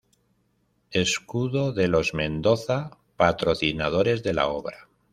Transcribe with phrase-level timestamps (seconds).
[0.89, 4.89] Escudo de los Mendoza, patrocinadores de la obra.